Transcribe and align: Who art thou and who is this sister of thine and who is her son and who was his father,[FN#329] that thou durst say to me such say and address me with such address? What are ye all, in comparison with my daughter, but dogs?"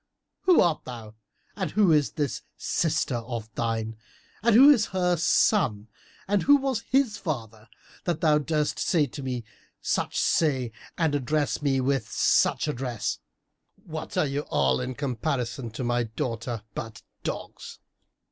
Who 0.45 0.61
art 0.61 0.83
thou 0.83 1.13
and 1.55 1.69
who 1.69 1.91
is 1.91 2.13
this 2.13 2.41
sister 2.57 3.17
of 3.17 3.53
thine 3.53 3.97
and 4.41 4.55
who 4.55 4.71
is 4.71 4.87
her 4.87 5.15
son 5.15 5.89
and 6.27 6.41
who 6.41 6.55
was 6.57 6.79
his 6.89 7.19
father,[FN#329] 7.19 8.03
that 8.05 8.21
thou 8.21 8.39
durst 8.39 8.79
say 8.79 9.05
to 9.05 9.21
me 9.21 9.43
such 9.79 10.19
say 10.19 10.71
and 10.97 11.13
address 11.13 11.61
me 11.61 11.79
with 11.81 12.09
such 12.11 12.67
address? 12.67 13.19
What 13.75 14.17
are 14.17 14.25
ye 14.25 14.39
all, 14.39 14.81
in 14.81 14.95
comparison 14.95 15.65
with 15.65 15.79
my 15.81 16.05
daughter, 16.05 16.63
but 16.73 17.03
dogs?" 17.21 17.77